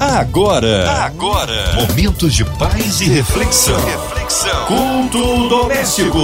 Agora, 0.00 0.92
agora, 1.02 1.74
momentos 1.74 2.32
de 2.32 2.44
paz 2.44 3.00
e 3.00 3.06
reflexão. 3.06 3.76
Reflexão. 3.84 4.66
Culto 4.66 5.48
doméstico. 5.48 6.20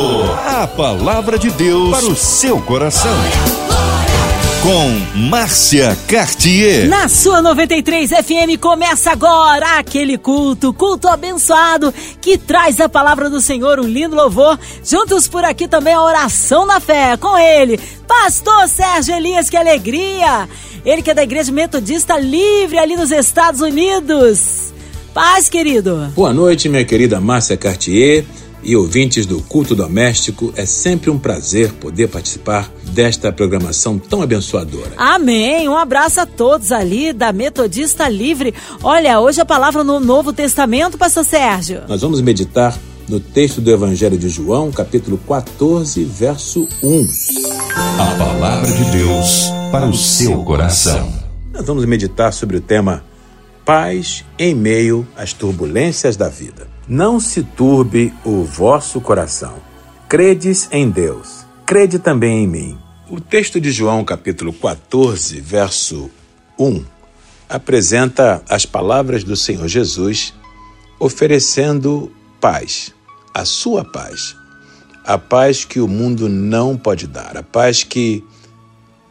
A 0.47 0.65
palavra 0.65 1.37
de 1.37 1.51
Deus 1.51 1.91
para 1.91 2.07
o 2.07 2.15
seu 2.15 2.61
coração. 2.63 3.11
Com 4.63 5.19
Márcia 5.29 5.99
Cartier. 6.07 6.89
Na 6.89 7.09
sua 7.09 7.43
93 7.43 8.11
FM 8.11 8.61
começa 8.61 9.11
agora 9.11 9.79
aquele 9.79 10.17
culto, 10.19 10.73
culto 10.73 11.09
abençoado 11.09 11.93
que 12.21 12.39
traz 12.39 12.81
a 12.81 12.89
palavra 12.89 13.29
do 13.29 13.41
Senhor, 13.41 13.81
um 13.81 13.89
lindo 13.89 14.15
louvor. 14.15 14.57
Juntos 14.85 15.27
por 15.27 15.45
aqui 15.45 15.67
também 15.67 15.95
a 15.95 16.03
oração 16.03 16.65
na 16.65 16.79
fé 16.79 17.17
com 17.17 17.37
ele, 17.37 17.77
Pastor 18.07 18.69
Sérgio 18.69 19.17
Elias, 19.17 19.51
que 19.51 19.57
alegria! 19.57 20.49
Ele 20.85 21.01
que 21.01 21.11
é 21.11 21.15
da 21.15 21.23
Igreja 21.23 21.51
Metodista 21.51 22.19
Livre 22.19 22.79
ali 22.79 22.95
nos 22.95 23.11
Estados 23.11 23.63
Unidos. 23.63 24.75
Paz, 25.15 25.49
querido. 25.49 26.13
Boa 26.15 26.33
noite, 26.33 26.69
minha 26.69 26.85
querida 26.85 27.21
Márcia 27.21 27.57
Cartier 27.57 28.25
e 28.63 28.77
ouvintes 28.77 29.25
do 29.25 29.41
Culto 29.41 29.75
Doméstico. 29.75 30.53
É 30.57 30.67
sempre 30.67 31.09
um 31.09 31.19
prazer 31.19 31.73
poder 31.75 32.09
participar 32.09 32.71
desta 32.93 33.33
programação 33.33 33.99
tão 33.99 34.21
abençoadora. 34.21 34.93
Amém. 34.99 35.67
Um 35.69 35.77
abraço 35.77 36.21
a 36.21 36.27
todos 36.27 36.71
ali 36.71 37.15
da 37.15 37.33
Metodista 37.33 38.07
Livre. 38.07 38.53
Olha, 38.83 39.21
hoje 39.21 39.41
a 39.41 39.47
palavra 39.47 39.83
no 39.83 39.99
Novo 39.99 40.35
Testamento, 40.35 40.99
Pastor 40.99 41.25
Sérgio. 41.25 41.83
Nós 41.89 42.03
vamos 42.03 42.21
meditar 42.21 42.79
no 43.09 43.21
texto 43.21 43.61
do 43.63 43.71
Evangelho 43.71 44.19
de 44.19 44.29
João, 44.29 44.71
capítulo 44.71 45.17
14, 45.17 46.05
verso 46.05 46.69
1. 46.83 47.09
A 47.99 48.19
palavra 48.19 48.71
de 48.71 48.85
Deus 48.91 49.64
para 49.75 49.89
o 49.89 49.93
seu 49.93 50.45
coração. 50.45 51.13
Nós 51.53 51.67
vamos 51.67 51.85
meditar 51.85 52.33
sobre 52.33 52.57
o 52.57 52.61
tema 52.61 53.05
Paz 53.65 54.25
em 54.39 54.55
meio 54.55 55.05
às 55.17 55.33
turbulências 55.33 56.17
da 56.17 56.29
vida. 56.29 56.69
Não 56.87 57.19
se 57.19 57.43
turbe 57.43 58.15
o 58.25 58.45
vosso 58.45 59.01
coração. 59.01 59.57
Credes 60.09 60.69
em 60.71 60.89
Deus, 60.89 61.45
crede 61.67 61.99
também 61.99 62.45
em 62.45 62.47
mim. 62.47 62.79
O 63.11 63.21
texto 63.21 63.61
de 63.61 63.73
João, 63.73 64.05
capítulo 64.05 64.53
14, 64.53 65.41
verso 65.41 66.09
1, 66.57 66.85
apresenta 67.49 68.45
as 68.49 68.65
palavras 68.65 69.25
do 69.25 69.35
Senhor 69.35 69.67
Jesus 69.67 70.33
oferecendo 71.01 72.13
paz, 72.41 72.95
a 73.35 73.45
sua 73.45 73.85
paz, 73.85 74.37
a 75.05 75.19
paz 75.19 75.65
que 75.65 75.81
o 75.81 75.89
mundo 75.89 76.29
não 76.29 76.77
pode 76.77 77.09
dar, 77.09 77.37
a 77.37 77.43
paz 77.43 77.83
que 77.83 78.23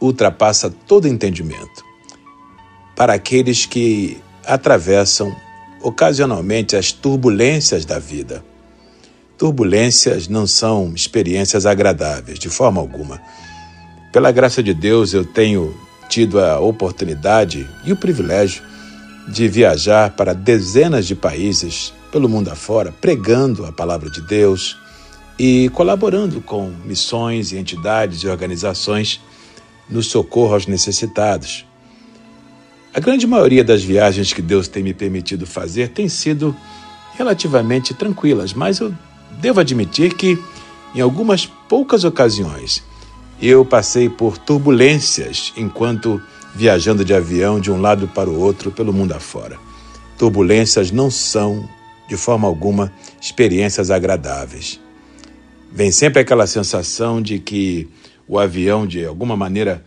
ultrapassa 0.00 0.70
todo 0.86 1.08
entendimento. 1.08 1.84
Para 2.96 3.14
aqueles 3.14 3.66
que 3.66 4.18
atravessam 4.46 5.34
ocasionalmente 5.82 6.76
as 6.76 6.92
turbulências 6.92 7.84
da 7.84 7.98
vida. 7.98 8.44
Turbulências 9.36 10.28
não 10.28 10.46
são 10.46 10.92
experiências 10.94 11.66
agradáveis, 11.66 12.38
de 12.38 12.48
forma 12.48 12.80
alguma. 12.80 13.20
Pela 14.12 14.30
graça 14.30 14.62
de 14.62 14.72
Deus, 14.72 15.12
eu 15.12 15.24
tenho 15.24 15.74
tido 16.08 16.40
a 16.40 16.60
oportunidade 16.60 17.68
e 17.84 17.92
o 17.92 17.96
privilégio 17.96 18.62
de 19.28 19.48
viajar 19.48 20.10
para 20.10 20.34
dezenas 20.34 21.06
de 21.06 21.14
países 21.14 21.92
pelo 22.12 22.28
mundo 22.28 22.50
afora, 22.50 22.92
pregando 23.00 23.66
a 23.66 23.72
palavra 23.72 24.08
de 24.08 24.20
Deus 24.20 24.78
e 25.38 25.68
colaborando 25.70 26.40
com 26.40 26.72
missões 26.84 27.52
e 27.52 27.56
entidades 27.56 28.22
e 28.22 28.28
organizações 28.28 29.20
no 29.88 30.02
socorro 30.02 30.54
aos 30.54 30.66
necessitados. 30.66 31.66
A 32.92 33.00
grande 33.00 33.26
maioria 33.26 33.64
das 33.64 33.82
viagens 33.82 34.32
que 34.32 34.40
Deus 34.40 34.68
tem 34.68 34.82
me 34.82 34.94
permitido 34.94 35.46
fazer 35.46 35.88
tem 35.88 36.08
sido 36.08 36.54
relativamente 37.16 37.92
tranquilas, 37.94 38.52
mas 38.52 38.78
eu 38.78 38.94
devo 39.40 39.60
admitir 39.60 40.14
que, 40.14 40.38
em 40.94 41.00
algumas 41.00 41.46
poucas 41.46 42.04
ocasiões, 42.04 42.82
eu 43.40 43.64
passei 43.64 44.08
por 44.08 44.38
turbulências 44.38 45.52
enquanto 45.56 46.22
viajando 46.54 47.04
de 47.04 47.12
avião 47.12 47.58
de 47.58 47.70
um 47.70 47.80
lado 47.80 48.06
para 48.06 48.30
o 48.30 48.38
outro 48.38 48.70
pelo 48.70 48.92
mundo 48.92 49.12
afora. 49.12 49.58
Turbulências 50.16 50.92
não 50.92 51.10
são, 51.10 51.68
de 52.08 52.16
forma 52.16 52.46
alguma, 52.46 52.92
experiências 53.20 53.90
agradáveis. 53.90 54.80
Vem 55.72 55.90
sempre 55.90 56.20
aquela 56.20 56.46
sensação 56.46 57.20
de 57.20 57.40
que 57.40 57.88
o 58.26 58.38
avião, 58.38 58.86
de 58.86 59.04
alguma 59.04 59.36
maneira, 59.36 59.84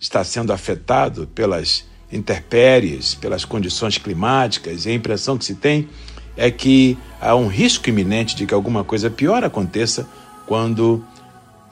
está 0.00 0.22
sendo 0.22 0.52
afetado 0.52 1.26
pelas 1.34 1.84
intempéries, 2.10 3.14
pelas 3.14 3.44
condições 3.44 3.98
climáticas, 3.98 4.86
e 4.86 4.90
a 4.90 4.94
impressão 4.94 5.36
que 5.36 5.44
se 5.44 5.54
tem 5.54 5.88
é 6.36 6.50
que 6.50 6.96
há 7.20 7.34
um 7.34 7.48
risco 7.48 7.88
iminente 7.88 8.36
de 8.36 8.46
que 8.46 8.54
alguma 8.54 8.84
coisa 8.84 9.10
pior 9.10 9.42
aconteça 9.44 10.08
quando 10.46 11.04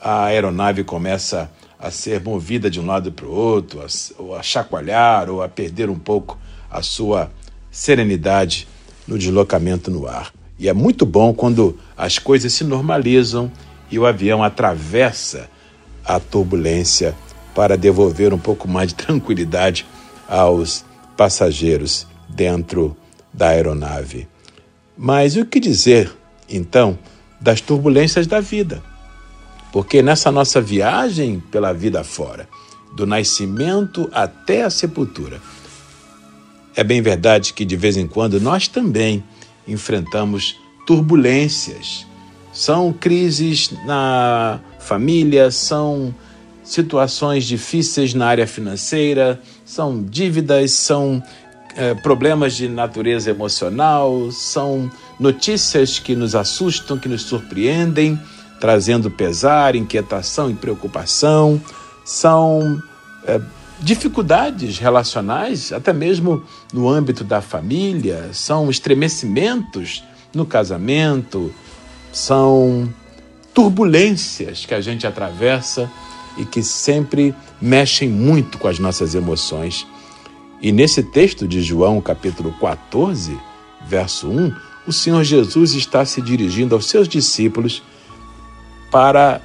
a 0.00 0.24
aeronave 0.24 0.84
começa 0.84 1.50
a 1.78 1.90
ser 1.90 2.20
movida 2.20 2.70
de 2.70 2.80
um 2.80 2.86
lado 2.86 3.12
para 3.12 3.26
o 3.26 3.30
outro, 3.30 3.80
a, 3.80 3.86
ou 4.18 4.34
a 4.34 4.42
chacoalhar, 4.42 5.30
ou 5.30 5.42
a 5.42 5.48
perder 5.48 5.88
um 5.88 5.98
pouco 5.98 6.38
a 6.70 6.82
sua 6.82 7.30
serenidade 7.70 8.66
no 9.06 9.18
deslocamento 9.18 9.90
no 9.90 10.06
ar. 10.06 10.32
E 10.58 10.68
é 10.68 10.72
muito 10.72 11.06
bom 11.06 11.32
quando 11.32 11.78
as 11.96 12.18
coisas 12.18 12.52
se 12.52 12.64
normalizam 12.64 13.52
e 13.90 13.98
o 13.98 14.06
avião 14.06 14.42
atravessa 14.42 15.48
a 16.06 16.20
turbulência 16.20 17.14
para 17.54 17.76
devolver 17.76 18.32
um 18.32 18.38
pouco 18.38 18.68
mais 18.68 18.88
de 18.88 18.94
tranquilidade 18.94 19.86
aos 20.28 20.84
passageiros 21.16 22.06
dentro 22.28 22.96
da 23.32 23.48
aeronave. 23.48 24.28
Mas 24.96 25.36
o 25.36 25.44
que 25.44 25.58
dizer, 25.60 26.10
então, 26.48 26.98
das 27.40 27.60
turbulências 27.60 28.26
da 28.26 28.40
vida? 28.40 28.82
Porque 29.72 30.02
nessa 30.02 30.30
nossa 30.30 30.60
viagem 30.60 31.42
pela 31.50 31.72
vida 31.72 32.02
fora, 32.02 32.48
do 32.94 33.06
nascimento 33.06 34.08
até 34.12 34.62
a 34.62 34.70
sepultura, 34.70 35.40
é 36.74 36.84
bem 36.84 37.02
verdade 37.02 37.52
que 37.52 37.64
de 37.64 37.76
vez 37.76 37.96
em 37.96 38.06
quando 38.06 38.40
nós 38.40 38.68
também 38.68 39.24
enfrentamos 39.66 40.58
turbulências. 40.86 42.06
São 42.56 42.90
crises 42.90 43.70
na 43.84 44.58
família, 44.78 45.50
são 45.50 46.14
situações 46.64 47.44
difíceis 47.44 48.14
na 48.14 48.28
área 48.28 48.46
financeira, 48.46 49.38
são 49.62 50.02
dívidas, 50.02 50.70
são 50.70 51.22
é, 51.76 51.92
problemas 51.92 52.54
de 52.54 52.66
natureza 52.66 53.28
emocional, 53.28 54.30
são 54.32 54.90
notícias 55.20 55.98
que 55.98 56.16
nos 56.16 56.34
assustam, 56.34 56.96
que 56.96 57.10
nos 57.10 57.24
surpreendem, 57.24 58.18
trazendo 58.58 59.10
pesar, 59.10 59.76
inquietação 59.76 60.50
e 60.50 60.54
preocupação, 60.54 61.60
são 62.06 62.82
é, 63.26 63.38
dificuldades 63.82 64.78
relacionais, 64.78 65.74
até 65.74 65.92
mesmo 65.92 66.42
no 66.72 66.88
âmbito 66.88 67.22
da 67.22 67.42
família, 67.42 68.30
são 68.32 68.70
estremecimentos 68.70 70.02
no 70.34 70.46
casamento, 70.46 71.52
são 72.16 72.88
turbulências 73.52 74.64
que 74.64 74.72
a 74.72 74.80
gente 74.80 75.06
atravessa 75.06 75.90
e 76.38 76.46
que 76.46 76.62
sempre 76.62 77.34
mexem 77.60 78.08
muito 78.08 78.56
com 78.56 78.68
as 78.68 78.78
nossas 78.78 79.14
emoções. 79.14 79.86
E 80.62 80.72
nesse 80.72 81.02
texto 81.02 81.46
de 81.46 81.60
João, 81.60 82.00
capítulo 82.00 82.54
14, 82.58 83.38
verso 83.86 84.28
1, 84.30 84.54
o 84.86 84.92
Senhor 84.94 85.22
Jesus 85.24 85.74
está 85.74 86.06
se 86.06 86.22
dirigindo 86.22 86.74
aos 86.74 86.86
seus 86.86 87.06
discípulos 87.06 87.82
para 88.90 89.42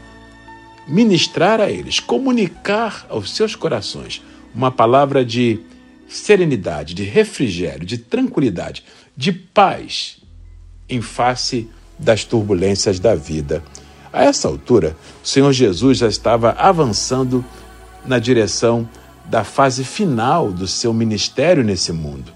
ministrar 0.88 1.59
a 1.59 1.70
eles, 1.70 2.00
comunicar 2.00 3.06
aos 3.09 3.36
seus 3.36 3.53
corações 3.53 4.24
uma 4.56 4.72
palavra 4.72 5.26
de 5.26 5.59
serenidade, 6.08 6.94
de 6.94 7.03
refrigério, 7.03 7.86
de 7.86 7.97
tranquilidade, 7.97 8.82
de 9.16 9.34
paz 9.34 10.20
em 10.88 11.02
face 11.02 11.70
das 12.02 12.26
turbulências 12.26 13.00
da 13.00 13.16
vida. 13.16 13.64
A 14.12 14.24
essa 14.24 14.48
altura, 14.48 14.96
o 15.24 15.28
Senhor 15.28 15.53
Jesus 15.53 16.00
já 16.00 16.08
estava 16.08 16.52
avançando 16.58 17.46
na 18.06 18.20
direção 18.20 18.90
da 19.26 19.44
fase 19.44 19.84
final 19.84 20.52
do 20.52 20.68
seu 20.68 20.94
ministério 20.94 21.64
nesse 21.64 21.94
mundo. 21.94 22.34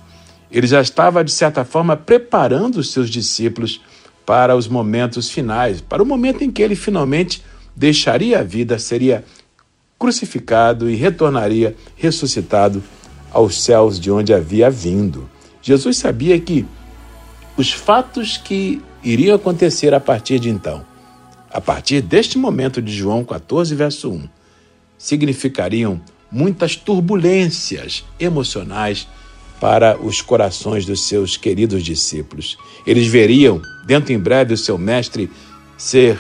Ele 0.50 0.68
já 0.68 0.80
estava, 0.80 1.24
de 1.24 1.32
certa 1.32 1.66
forma, 1.66 1.98
preparando 1.98 2.78
os 2.78 2.92
seus 2.92 3.10
discípulos 3.10 3.82
para 4.26 4.56
os 4.56 4.68
momentos 4.68 5.30
finais, 5.30 5.82
para 5.82 6.02
o 6.02 6.06
momento 6.06 6.44
em 6.44 6.52
que 6.52 6.62
ele 6.62 6.76
finalmente 6.76 7.44
deixaria 7.76 8.40
a 8.40 8.44
vida, 8.44 8.80
seria 8.80 9.26
crucificado 10.00 10.90
e 10.90 10.96
retornaria 10.96 11.76
ressuscitado 11.96 12.82
aos 13.32 13.62
céus 13.62 14.00
de 14.00 14.10
onde 14.10 14.34
havia 14.34 14.70
vindo. 14.70 15.30
Jesus 15.62 15.98
sabia 15.98 16.40
que 16.40 16.66
os 17.58 17.72
fatos 17.72 18.38
que 18.38 18.82
iriam 19.06 19.36
acontecer 19.36 19.94
a 19.94 20.00
partir 20.00 20.40
de 20.40 20.50
então, 20.50 20.84
a 21.52 21.62
partir 21.62 22.02
deste 22.02 22.38
momento 22.38 22.82
de 22.82 22.92
João 22.92 23.24
14, 23.24 23.74
verso 23.76 24.10
1, 24.12 24.28
significariam 24.98 26.02
muitas 26.32 26.76
turbulências 26.76 28.04
emocionais 28.20 29.08
para 29.62 29.98
os 29.98 30.22
corações 30.22 30.86
dos 30.86 31.08
seus 31.08 31.38
queridos 31.38 31.84
discípulos. 31.84 32.58
Eles 32.86 33.08
veriam, 33.08 33.62
dentro 33.86 34.12
em 34.12 34.20
breve, 34.20 34.54
o 34.54 34.58
seu 34.58 34.78
mestre 34.78 35.30
ser 35.78 36.20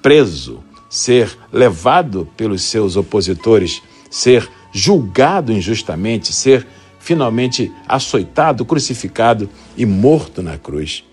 preso, 0.00 0.64
ser 0.90 1.30
levado 1.52 2.28
pelos 2.36 2.62
seus 2.62 2.96
opositores, 2.96 3.80
ser 4.10 4.48
julgado 4.72 5.52
injustamente, 5.52 6.32
ser 6.32 6.66
finalmente 6.98 7.70
açoitado, 7.86 8.64
crucificado 8.64 9.48
e 9.76 9.84
morto 9.86 10.42
na 10.42 10.58
cruz. 10.58 11.04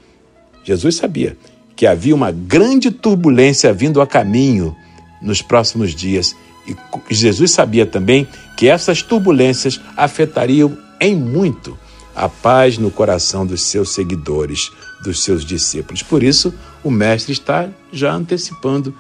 Jesus 0.64 0.96
sabia 0.96 1.38
que 1.76 1.88
havia 1.88 2.14
uma 2.14 2.32
grande 2.32 2.92
turbulência 2.92 3.72
vindo 3.72 4.02
a 4.02 4.08
caminho 4.08 4.76
nos 5.22 5.42
próximos 5.42 5.96
dias. 5.96 6.36
E 6.68 6.76
Jesus 7.10 7.52
sabia 7.52 7.86
também 7.86 8.28
que 8.58 8.68
essas 8.68 9.02
turbulências 9.02 9.80
afetariam 9.96 10.78
em 11.00 11.16
muito 11.16 11.78
a 12.14 12.28
paz 12.28 12.78
no 12.78 12.92
coração 12.92 13.46
dos 13.46 13.62
seus 13.62 13.94
seguidores, 13.94 14.70
dos 15.02 15.24
seus 15.24 15.46
discípulos. 15.46 16.04
Por 16.04 16.22
isso, 16.22 16.54
o 16.84 16.92
Mestre 16.92 17.32
está 17.32 17.70
já 17.94 18.12
antecipando 18.12 18.94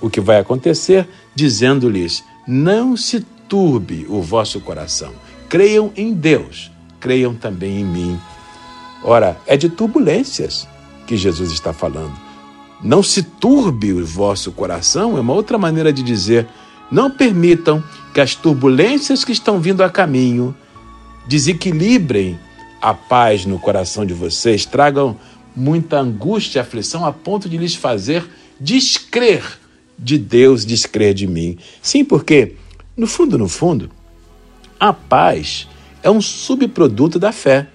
o 0.00 0.08
que 0.08 0.20
vai 0.20 0.38
acontecer, 0.38 1.06
dizendo-lhes: 1.34 2.24
Não 2.48 2.96
se 2.96 3.20
turbe 3.48 4.06
o 4.08 4.22
vosso 4.22 4.60
coração. 4.60 5.12
Creiam 5.46 5.92
em 5.94 6.14
Deus, 6.14 6.70
creiam 6.98 7.34
também 7.34 7.80
em 7.80 7.84
mim. 7.84 8.18
Ora, 9.02 9.38
é 9.46 9.58
de 9.58 9.68
turbulências 9.68 10.66
que 11.06 11.16
Jesus 11.16 11.52
está 11.52 11.72
falando. 11.72 12.12
Não 12.82 13.02
se 13.02 13.22
turbe 13.22 13.92
o 13.92 14.04
vosso 14.04 14.52
coração, 14.52 15.16
é 15.16 15.20
uma 15.20 15.32
outra 15.32 15.56
maneira 15.56 15.92
de 15.92 16.02
dizer: 16.02 16.46
não 16.90 17.10
permitam 17.10 17.82
que 18.12 18.20
as 18.20 18.34
turbulências 18.34 19.24
que 19.24 19.32
estão 19.32 19.60
vindo 19.60 19.82
a 19.82 19.90
caminho 19.90 20.54
desequilibrem 21.26 22.38
a 22.80 22.92
paz 22.92 23.46
no 23.46 23.58
coração 23.58 24.04
de 24.04 24.12
vocês, 24.12 24.66
tragam 24.66 25.16
muita 25.56 25.98
angústia 25.98 26.58
e 26.58 26.60
aflição 26.60 27.06
a 27.06 27.12
ponto 27.12 27.48
de 27.48 27.56
lhes 27.56 27.74
fazer 27.74 28.28
descrer 28.60 29.42
de 29.98 30.18
Deus, 30.18 30.66
descrer 30.66 31.14
de 31.14 31.26
mim. 31.26 31.56
Sim, 31.80 32.04
porque, 32.04 32.56
no 32.96 33.06
fundo, 33.06 33.38
no 33.38 33.48
fundo, 33.48 33.90
a 34.78 34.92
paz 34.92 35.66
é 36.02 36.10
um 36.10 36.20
subproduto 36.20 37.18
da 37.18 37.32
fé. 37.32 37.68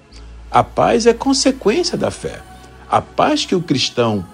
A 0.51 0.63
paz 0.63 1.05
é 1.05 1.13
consequência 1.13 1.97
da 1.97 2.11
fé. 2.11 2.41
A 2.89 3.01
paz 3.01 3.45
que 3.45 3.55
o 3.55 3.61
cristão 3.61 4.25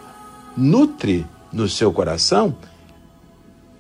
nutre 0.56 1.26
no 1.52 1.68
seu 1.68 1.92
coração 1.92 2.56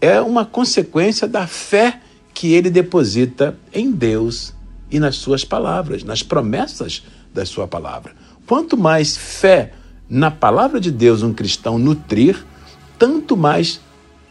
é 0.01 0.19
uma 0.19 0.45
consequência 0.45 1.27
da 1.27 1.47
fé 1.47 2.01
que 2.33 2.53
ele 2.53 2.69
deposita 2.69 3.57
em 3.73 3.89
Deus 3.89 4.53
e 4.91 4.99
nas 4.99 5.15
suas 5.15 5.45
palavras, 5.45 6.03
nas 6.03 6.21
promessas 6.21 7.03
da 7.33 7.45
sua 7.45 7.67
palavra. 7.67 8.13
Quanto 8.45 8.75
mais 8.75 9.15
fé 9.15 9.73
na 10.09 10.29
palavra 10.29 10.79
de 10.79 10.91
Deus 10.91 11.23
um 11.23 11.33
cristão 11.33 11.79
nutrir, 11.79 12.45
tanto 12.99 13.37
mais 13.37 13.79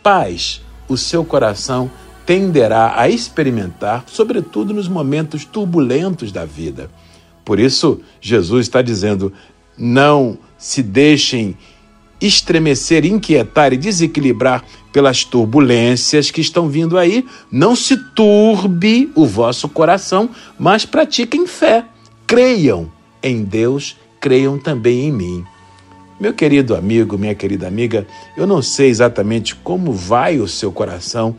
paz 0.03 0.61
o 0.87 0.97
seu 0.99 1.25
coração 1.25 1.91
tenderá 2.27 3.01
a 3.01 3.09
experimentar, 3.09 4.05
sobretudo 4.07 4.75
nos 4.75 4.89
momentos 4.89 5.45
turbulentos 5.45 6.31
da 6.31 6.45
vida. 6.45 6.91
Por 7.45 7.59
isso, 7.59 8.01
Jesus 8.21 8.67
está 8.67 8.81
dizendo: 8.81 9.33
não 9.77 10.39
se 10.59 10.83
deixem 10.83 11.57
estremecer, 12.21 13.05
inquietar 13.05 13.73
e 13.73 13.77
desequilibrar 13.77 14.65
pelas 14.93 15.25
turbulências 15.25 16.31
que 16.31 16.41
estão 16.41 16.69
vindo 16.69 16.97
aí. 16.97 17.27
Não 17.51 17.75
se 17.77 17.97
turbe 18.15 19.11
o 19.15 19.27
vosso 19.27 19.69
coração, 19.69 20.31
mas 20.59 20.87
pratiquem 20.87 21.47
fé. 21.47 21.85
Creiam 22.27 22.91
em 23.23 23.43
Deus, 23.43 23.97
creiam 24.21 24.59
também 24.59 25.09
em 25.09 25.13
mim. 25.13 25.45
Meu 26.19 26.33
querido 26.33 26.77
amigo, 26.77 27.19
minha 27.19 27.35
querida 27.35 27.67
amiga, 27.67 28.07
eu 28.37 28.47
não 28.47 28.63
sei 28.63 28.89
exatamente 28.89 29.55
como 29.55 29.93
vai 29.93 30.39
o 30.39 30.47
seu 30.47 30.71
coração, 30.71 31.37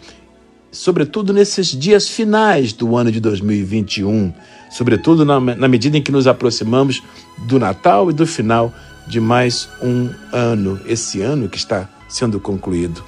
sobretudo 0.76 1.34
nesses 1.34 1.68
dias 1.68 2.08
finais 2.08 2.74
do 2.74 2.96
ano 2.96 3.12
de 3.12 3.20
2021 3.20 4.34
sobretudo 4.76 5.24
na, 5.24 5.40
na 5.40 5.70
medida 5.70 5.98
em 5.98 6.02
que 6.02 6.12
nos 6.12 6.28
aproximamos 6.28 7.02
do 7.48 7.58
Natal 7.58 8.10
e 8.10 8.14
do 8.14 8.28
final 8.28 8.74
de 9.08 9.22
mais 9.22 9.70
um 9.82 10.10
ano, 10.34 10.82
esse 10.86 11.22
ano 11.22 11.48
que 11.48 11.58
está 11.58 11.88
sendo 12.10 12.42
concluído. 12.42 13.02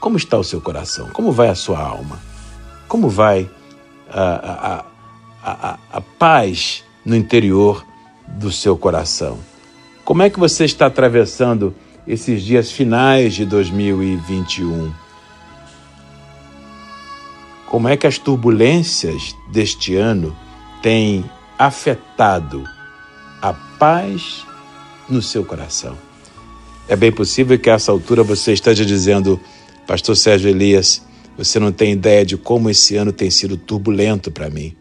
Como 0.00 0.16
está 0.16 0.38
o 0.38 0.44
seu 0.44 0.62
coração? 0.62 1.10
Como 1.12 1.30
vai 1.30 1.48
a 1.48 1.54
sua 1.54 1.80
alma? 1.80 2.18
Como 2.86 3.10
vai 3.10 3.50
a, 4.08 4.22
a, 4.22 4.84
a, 5.42 5.78
a, 5.92 6.00
paz 6.00 6.84
no 7.04 7.14
interior 7.14 7.84
do 8.26 8.50
seu 8.50 8.78
coração? 8.78 9.38
Como 10.06 10.22
é 10.22 10.30
que 10.30 10.38
você 10.38 10.64
está 10.64 10.86
atravessando 10.86 11.74
esses 12.06 12.42
dias 12.42 12.70
finais 12.70 13.34
de 13.34 13.44
2021? 13.44 14.90
Como 17.70 17.86
é 17.88 17.96
que 17.96 18.06
as 18.06 18.18
turbulências 18.18 19.36
deste 19.50 19.94
ano 19.94 20.34
têm 20.82 21.24
afetado 21.58 22.64
a 23.42 23.52
paz 23.52 24.46
no 25.08 25.20
seu 25.20 25.44
coração. 25.44 25.96
É 26.88 26.96
bem 26.96 27.12
possível 27.12 27.58
que 27.58 27.68
a 27.68 27.74
essa 27.74 27.92
altura 27.92 28.22
você 28.22 28.52
esteja 28.52 28.84
dizendo, 28.84 29.38
Pastor 29.86 30.16
Sérgio 30.16 30.48
Elias, 30.48 31.02
você 31.36 31.58
não 31.58 31.70
tem 31.70 31.92
ideia 31.92 32.24
de 32.24 32.36
como 32.36 32.70
esse 32.70 32.96
ano 32.96 33.12
tem 33.12 33.30
sido 33.30 33.56
turbulento 33.56 34.30
para 34.30 34.48
mim. 34.48 34.74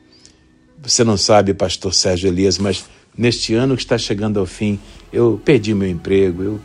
Você 0.81 1.03
não 1.03 1.17
sabe, 1.17 1.53
Pastor 1.53 1.93
Sérgio 1.93 2.29
Elias, 2.29 2.57
mas 2.57 2.85
neste 3.17 3.53
ano 3.53 3.75
que 3.75 3.81
está 3.81 3.97
chegando 3.97 4.39
ao 4.39 4.45
fim, 4.45 4.79
eu 5.11 5.41
perdi 5.43 5.73
meu 5.73 5.89
emprego, 5.89 6.41
eu 6.41 6.59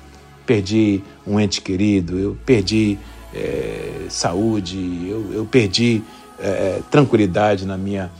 perdi 0.47 1.03
um 1.27 1.41
ente 1.41 1.61
querido, 1.61 2.19
eu 2.19 2.37
perdi 2.47 2.97
é, 3.35 4.07
saúde, 4.09 5.07
eu, 5.09 5.33
eu 5.33 5.45
perdi 5.45 6.03
é, 6.39 6.81
tranquilidade 6.91 7.67
na 7.67 7.77
minha, 7.77 8.11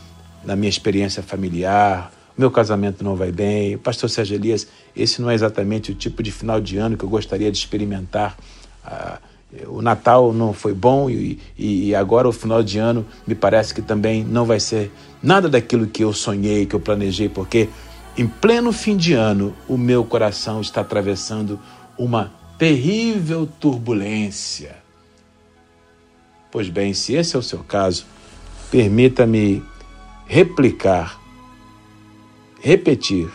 na 0.43 0.55
minha 0.55 0.69
experiência 0.69 1.21
familiar, 1.21 2.11
meu 2.37 2.49
casamento 2.49 3.03
não 3.03 3.15
vai 3.15 3.31
bem. 3.31 3.77
Pastor 3.77 4.09
Sérgio 4.09 4.35
Elias, 4.35 4.67
esse 4.95 5.21
não 5.21 5.29
é 5.29 5.35
exatamente 5.35 5.91
o 5.91 5.95
tipo 5.95 6.23
de 6.23 6.31
final 6.31 6.59
de 6.59 6.77
ano 6.77 6.97
que 6.97 7.03
eu 7.03 7.09
gostaria 7.09 7.51
de 7.51 7.57
experimentar. 7.57 8.35
Ah, 8.83 9.19
o 9.67 9.81
Natal 9.81 10.33
não 10.33 10.51
foi 10.51 10.73
bom 10.73 11.09
e, 11.09 11.39
e, 11.57 11.93
agora 11.93 12.27
o 12.27 12.31
final 12.31 12.63
de 12.63 12.79
ano 12.79 13.05
me 13.27 13.35
parece 13.35 13.73
que 13.73 13.83
também 13.83 14.23
não 14.23 14.45
vai 14.45 14.59
ser 14.59 14.91
nada 15.21 15.47
daquilo 15.47 15.85
que 15.85 16.03
eu 16.03 16.11
sonhei, 16.11 16.65
que 16.65 16.75
eu 16.75 16.79
planejei, 16.79 17.29
porque 17.29 17.69
em 18.17 18.27
pleno 18.27 18.71
fim 18.71 18.97
de 18.97 19.13
ano 19.13 19.53
o 19.67 19.77
meu 19.77 20.03
coração 20.03 20.59
está 20.59 20.81
atravessando 20.81 21.59
uma 21.97 22.31
terrível 22.57 23.47
turbulência. 23.59 24.82
Pois 26.53 26.69
bem, 26.69 26.93
se 26.93 27.15
esse 27.15 27.35
é 27.35 27.39
o 27.39 27.41
seu 27.41 27.63
caso, 27.63 28.05
permita-me 28.69 29.63
replicar, 30.27 31.19
repetir 32.61 33.27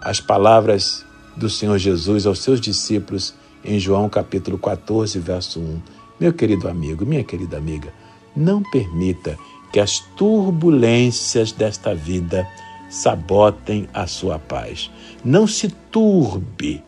as 0.00 0.18
palavras 0.18 1.04
do 1.36 1.50
Senhor 1.50 1.76
Jesus 1.76 2.24
aos 2.24 2.38
seus 2.38 2.58
discípulos 2.58 3.34
em 3.62 3.78
João 3.78 4.08
capítulo 4.08 4.56
14, 4.56 5.18
verso 5.18 5.60
1. 5.60 5.82
Meu 6.18 6.32
querido 6.32 6.68
amigo, 6.68 7.04
minha 7.04 7.22
querida 7.22 7.58
amiga, 7.58 7.92
não 8.34 8.62
permita 8.62 9.38
que 9.70 9.78
as 9.78 9.98
turbulências 10.16 11.52
desta 11.52 11.94
vida 11.94 12.48
sabotem 12.88 13.86
a 13.92 14.06
sua 14.06 14.38
paz. 14.38 14.90
Não 15.22 15.46
se 15.46 15.68
turbe 15.68 16.82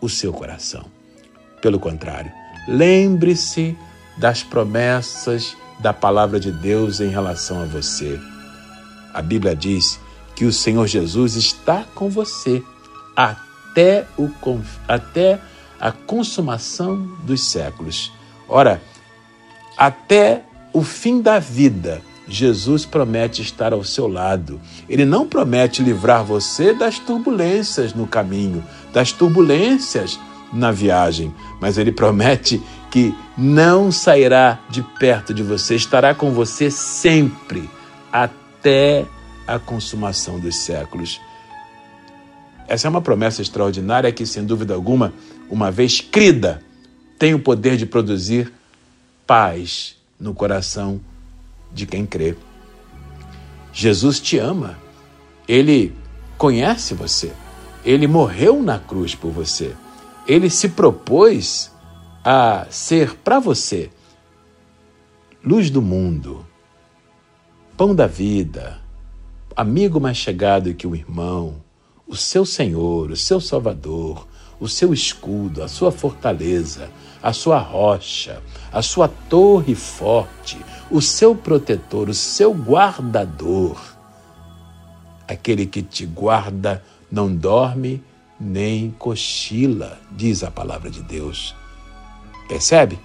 o 0.00 0.08
seu 0.08 0.32
coração. 0.32 0.86
Pelo 1.60 1.78
contrário, 1.78 2.32
lembre-se 2.66 3.76
das 4.18 4.42
promessas 4.42 5.56
da 5.78 5.92
palavra 5.92 6.40
de 6.40 6.50
Deus 6.50 7.00
em 7.00 7.08
relação 7.08 7.62
a 7.62 7.64
você. 7.64 8.20
A 9.14 9.22
Bíblia 9.22 9.54
diz 9.54 10.00
que 10.34 10.44
o 10.44 10.52
Senhor 10.52 10.86
Jesus 10.86 11.36
está 11.36 11.84
com 11.94 12.08
você 12.10 12.62
até, 13.16 14.06
o, 14.16 14.30
até 14.86 15.40
a 15.80 15.92
consumação 15.92 16.96
dos 17.24 17.44
séculos. 17.44 18.12
Ora, 18.48 18.80
até 19.76 20.44
o 20.72 20.82
fim 20.82 21.20
da 21.20 21.38
vida, 21.38 22.02
Jesus 22.28 22.84
promete 22.84 23.40
estar 23.40 23.72
ao 23.72 23.82
seu 23.82 24.06
lado. 24.06 24.60
Ele 24.88 25.04
não 25.04 25.26
promete 25.26 25.82
livrar 25.82 26.24
você 26.24 26.74
das 26.74 26.98
turbulências 26.98 27.94
no 27.94 28.06
caminho, 28.06 28.64
das 28.92 29.12
turbulências 29.12 30.18
na 30.52 30.70
viagem, 30.70 31.34
mas 31.60 31.78
ele 31.78 31.92
promete 31.92 32.62
que 32.90 33.14
não 33.36 33.92
sairá 33.92 34.58
de 34.68 34.82
perto 34.82 35.34
de 35.34 35.42
você, 35.42 35.74
estará 35.74 36.14
com 36.14 36.30
você 36.30 36.70
sempre, 36.70 37.68
até 38.12 39.06
a 39.46 39.58
consumação 39.58 40.38
dos 40.38 40.56
séculos. 40.56 41.20
Essa 42.66 42.86
é 42.86 42.90
uma 42.90 43.00
promessa 43.00 43.40
extraordinária 43.40 44.12
que, 44.12 44.26
sem 44.26 44.44
dúvida 44.44 44.74
alguma, 44.74 45.12
uma 45.50 45.70
vez 45.70 46.00
crida, 46.00 46.62
tem 47.18 47.34
o 47.34 47.38
poder 47.38 47.76
de 47.76 47.86
produzir 47.86 48.52
paz 49.26 49.96
no 50.20 50.34
coração 50.34 51.00
de 51.72 51.86
quem 51.86 52.04
crê. 52.04 52.36
Jesus 53.72 54.20
te 54.20 54.38
ama. 54.38 54.78
Ele 55.46 55.94
conhece 56.36 56.94
você. 56.94 57.32
Ele 57.84 58.06
morreu 58.06 58.62
na 58.62 58.78
cruz 58.78 59.14
por 59.14 59.30
você. 59.30 59.74
Ele 60.26 60.50
se 60.50 60.68
propôs 60.70 61.70
a 62.30 62.66
ser 62.68 63.16
para 63.16 63.38
você 63.38 63.88
luz 65.42 65.70
do 65.70 65.80
mundo, 65.80 66.44
pão 67.74 67.94
da 67.94 68.06
vida, 68.06 68.82
amigo 69.56 69.98
mais 69.98 70.18
chegado 70.18 70.74
que 70.74 70.86
o 70.86 70.94
irmão, 70.94 71.54
o 72.06 72.14
seu 72.14 72.44
Senhor, 72.44 73.10
o 73.10 73.16
seu 73.16 73.40
Salvador, 73.40 74.28
o 74.60 74.68
seu 74.68 74.92
escudo, 74.92 75.62
a 75.62 75.68
sua 75.68 75.90
fortaleza, 75.90 76.90
a 77.22 77.32
sua 77.32 77.58
rocha, 77.58 78.42
a 78.70 78.82
sua 78.82 79.08
torre 79.08 79.74
forte, 79.74 80.58
o 80.90 81.00
seu 81.00 81.34
protetor, 81.34 82.10
o 82.10 82.14
seu 82.14 82.52
guardador. 82.52 83.80
Aquele 85.26 85.64
que 85.64 85.80
te 85.80 86.04
guarda 86.04 86.84
não 87.10 87.34
dorme 87.34 88.04
nem 88.38 88.90
cochila, 88.98 89.98
diz 90.12 90.44
a 90.44 90.50
palavra 90.50 90.90
de 90.90 91.02
Deus. 91.02 91.56
Percebe? 92.48 92.98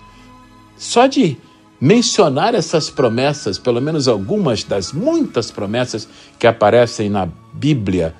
Só 0.77 1.05
de 1.05 1.37
mencionar 1.79 2.55
essas 2.55 2.89
promessas, 2.89 3.57
pelo 3.59 3.81
menos 3.81 4.07
algumas 4.07 4.63
das 4.63 4.93
muitas 4.93 5.51
promessas 5.51 6.07
que 6.39 6.47
aparecem 6.47 7.09
na 7.09 7.27
Bíblia, 7.53 8.15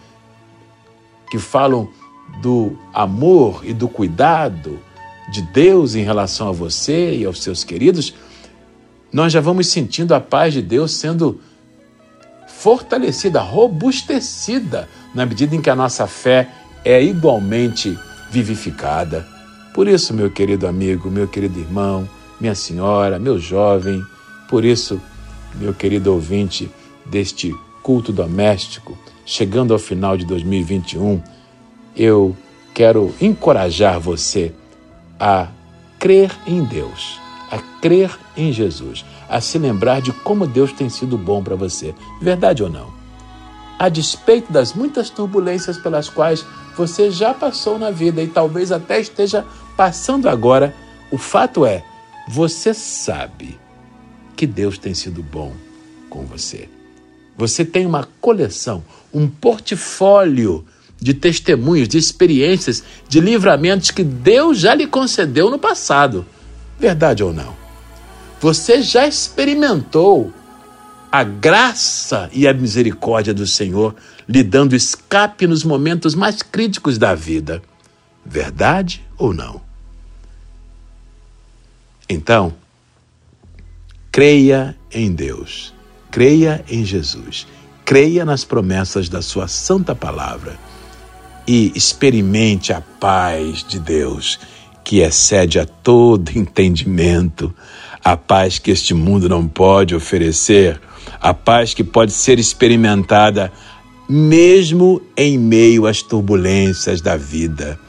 que 1.31 1.39
falam 1.39 1.89
do 2.41 2.77
amor 2.93 3.61
e 3.63 3.73
do 3.73 3.87
cuidado 3.87 4.79
de 5.31 5.41
Deus 5.41 5.95
em 5.95 6.03
relação 6.03 6.49
a 6.49 6.51
você 6.51 7.15
e 7.15 7.25
aos 7.25 7.41
seus 7.41 7.63
queridos, 7.63 8.13
nós 9.11 9.31
já 9.31 9.39
vamos 9.39 9.67
sentindo 9.67 10.13
a 10.13 10.19
paz 10.19 10.53
de 10.53 10.61
Deus 10.61 10.91
sendo 10.91 11.39
fortalecida, 12.47 13.39
robustecida, 13.39 14.89
na 15.13 15.25
medida 15.25 15.55
em 15.55 15.61
que 15.61 15.69
a 15.69 15.75
nossa 15.75 16.05
fé 16.07 16.49
é 16.83 17.01
igualmente 17.01 17.97
vivificada. 18.29 19.32
Por 19.73 19.87
isso, 19.87 20.13
meu 20.13 20.29
querido 20.29 20.67
amigo, 20.67 21.09
meu 21.09 21.27
querido 21.27 21.59
irmão, 21.59 22.07
minha 22.39 22.53
senhora, 22.53 23.17
meu 23.17 23.39
jovem, 23.39 24.03
por 24.47 24.63
isso, 24.63 25.01
meu 25.55 25.73
querido 25.73 26.13
ouvinte 26.13 26.69
deste 27.05 27.55
culto 27.81 28.13
doméstico, 28.13 28.95
chegando 29.25 29.73
ao 29.73 29.79
final 29.79 30.15
de 30.15 30.25
2021, 30.25 31.21
eu 31.95 32.37
quero 32.71 33.13
encorajar 33.19 33.99
você 33.99 34.53
a 35.19 35.47
crer 35.99 36.31
em 36.45 36.63
Deus, 36.63 37.19
a 37.49 37.57
crer 37.81 38.15
em 38.37 38.51
Jesus, 38.53 39.03
a 39.27 39.41
se 39.41 39.57
lembrar 39.57 40.01
de 40.01 40.11
como 40.11 40.45
Deus 40.45 40.71
tem 40.71 40.87
sido 40.87 41.17
bom 41.17 41.43
para 41.43 41.55
você. 41.55 41.95
Verdade 42.21 42.61
ou 42.61 42.69
não? 42.69 42.93
A 43.79 43.89
despeito 43.89 44.53
das 44.53 44.73
muitas 44.73 45.09
turbulências 45.09 45.77
pelas 45.77 46.09
quais 46.09 46.45
você 46.77 47.11
já 47.11 47.33
passou 47.33 47.77
na 47.77 47.91
vida 47.91 48.21
e 48.21 48.27
talvez 48.27 48.71
até 48.71 48.99
esteja 48.99 49.45
passando 49.75 50.29
agora, 50.29 50.73
o 51.11 51.17
fato 51.17 51.65
é, 51.65 51.83
você 52.27 52.73
sabe 52.73 53.59
que 54.35 54.47
Deus 54.47 54.77
tem 54.77 54.93
sido 54.93 55.21
bom 55.21 55.53
com 56.09 56.25
você. 56.25 56.69
Você 57.37 57.65
tem 57.65 57.85
uma 57.85 58.07
coleção, 58.21 58.83
um 59.13 59.27
portfólio 59.27 60.65
de 60.99 61.13
testemunhos, 61.13 61.87
de 61.87 61.97
experiências, 61.97 62.83
de 63.09 63.19
livramentos 63.19 63.91
que 63.91 64.03
Deus 64.03 64.59
já 64.59 64.73
lhe 64.73 64.87
concedeu 64.87 65.49
no 65.49 65.59
passado. 65.59 66.25
Verdade 66.79 67.23
ou 67.23 67.33
não? 67.33 67.55
Você 68.39 68.81
já 68.81 69.07
experimentou 69.07 70.31
a 71.11 71.23
graça 71.23 72.29
e 72.33 72.47
a 72.47 72.53
misericórdia 72.53 73.33
do 73.33 73.45
Senhor 73.45 73.95
lhe 74.27 74.43
dando 74.43 74.75
escape 74.75 75.45
nos 75.45 75.63
momentos 75.63 76.15
mais 76.15 76.41
críticos 76.41 76.97
da 76.97 77.13
vida. 77.13 77.61
Verdade 78.25 79.05
ou 79.17 79.33
não? 79.33 79.61
Então, 82.07 82.53
creia 84.11 84.77
em 84.91 85.11
Deus, 85.11 85.73
creia 86.11 86.63
em 86.69 86.85
Jesus, 86.85 87.47
creia 87.83 88.23
nas 88.23 88.43
promessas 88.43 89.09
da 89.09 89.21
Sua 89.21 89.47
santa 89.47 89.95
palavra 89.95 90.57
e 91.47 91.71
experimente 91.75 92.71
a 92.71 92.81
paz 92.81 93.65
de 93.67 93.79
Deus, 93.79 94.39
que 94.83 94.99
excede 94.99 95.59
a 95.59 95.65
todo 95.65 96.37
entendimento, 96.37 97.53
a 98.03 98.17
paz 98.17 98.59
que 98.59 98.71
este 98.71 98.93
mundo 98.93 99.29
não 99.29 99.47
pode 99.47 99.95
oferecer, 99.95 100.79
a 101.21 101.33
paz 101.33 101.73
que 101.73 101.83
pode 101.83 102.11
ser 102.11 102.37
experimentada 102.37 103.51
mesmo 104.07 105.01
em 105.15 105.37
meio 105.37 105.87
às 105.87 106.01
turbulências 106.01 107.01
da 107.01 107.15
vida. 107.15 107.79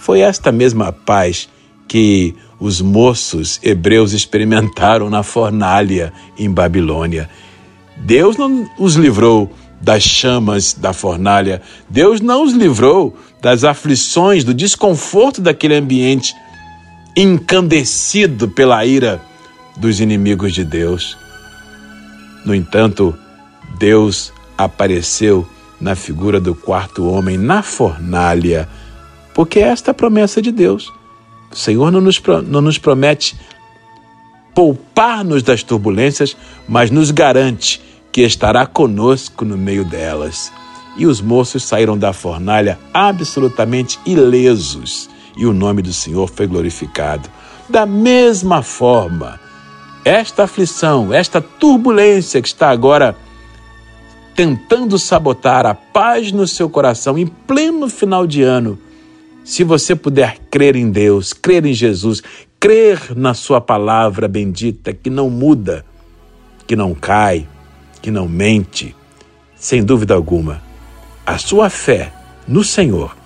Foi 0.00 0.20
esta 0.20 0.50
mesma 0.50 0.90
paz 0.90 1.46
que 1.86 2.34
os 2.58 2.80
moços 2.80 3.60
hebreus 3.62 4.12
experimentaram 4.12 5.10
na 5.10 5.22
fornalha 5.22 6.12
em 6.38 6.50
Babilônia. 6.50 7.28
Deus 7.98 8.36
não 8.36 8.68
os 8.78 8.94
livrou 8.94 9.50
das 9.78 10.02
chamas 10.02 10.72
da 10.72 10.94
fornalha. 10.94 11.60
Deus 11.88 12.20
não 12.20 12.44
os 12.44 12.54
livrou 12.54 13.14
das 13.42 13.62
aflições, 13.62 14.42
do 14.42 14.54
desconforto 14.54 15.40
daquele 15.42 15.74
ambiente 15.74 16.34
encandecido 17.14 18.48
pela 18.48 18.84
ira 18.86 19.20
dos 19.76 20.00
inimigos 20.00 20.54
de 20.54 20.64
Deus. 20.64 21.16
No 22.44 22.54
entanto, 22.54 23.14
Deus 23.78 24.32
apareceu 24.56 25.46
na 25.78 25.94
figura 25.94 26.40
do 26.40 26.54
quarto 26.54 27.06
homem 27.06 27.36
na 27.36 27.62
fornalha, 27.62 28.66
porque 29.40 29.58
esta 29.58 29.88
é 29.88 29.92
a 29.92 29.94
promessa 29.94 30.42
de 30.42 30.52
Deus. 30.52 30.92
O 31.50 31.56
Senhor 31.56 31.90
não 31.90 32.02
nos, 32.02 32.20
não 32.46 32.60
nos 32.60 32.76
promete 32.76 33.34
poupar-nos 34.54 35.42
das 35.42 35.62
turbulências, 35.62 36.36
mas 36.68 36.90
nos 36.90 37.10
garante 37.10 37.80
que 38.12 38.20
estará 38.20 38.66
conosco 38.66 39.46
no 39.46 39.56
meio 39.56 39.82
delas. 39.82 40.52
E 40.94 41.06
os 41.06 41.22
moços 41.22 41.64
saíram 41.64 41.96
da 41.96 42.12
fornalha 42.12 42.78
absolutamente 42.92 43.98
ilesos, 44.04 45.08
e 45.34 45.46
o 45.46 45.54
nome 45.54 45.80
do 45.80 45.92
Senhor 45.94 46.28
foi 46.28 46.46
glorificado. 46.46 47.26
Da 47.66 47.86
mesma 47.86 48.60
forma, 48.60 49.40
esta 50.04 50.44
aflição, 50.44 51.14
esta 51.14 51.40
turbulência 51.40 52.42
que 52.42 52.48
está 52.48 52.68
agora 52.68 53.16
tentando 54.34 54.98
sabotar 54.98 55.64
a 55.64 55.72
paz 55.72 56.30
no 56.30 56.46
seu 56.46 56.68
coração 56.68 57.16
em 57.16 57.26
pleno 57.26 57.88
final 57.88 58.26
de 58.26 58.42
ano, 58.42 58.78
se 59.44 59.64
você 59.64 59.94
puder 59.96 60.38
crer 60.50 60.76
em 60.76 60.90
Deus, 60.90 61.32
crer 61.32 61.64
em 61.66 61.72
Jesus, 61.72 62.22
crer 62.58 63.16
na 63.16 63.34
Sua 63.34 63.60
palavra 63.60 64.28
bendita 64.28 64.92
que 64.92 65.10
não 65.10 65.30
muda, 65.30 65.84
que 66.66 66.76
não 66.76 66.94
cai, 66.94 67.48
que 68.00 68.10
não 68.10 68.28
mente, 68.28 68.94
sem 69.56 69.84
dúvida 69.84 70.14
alguma, 70.14 70.62
a 71.26 71.38
sua 71.38 71.68
fé 71.68 72.12
no 72.48 72.64
Senhor 72.64 73.16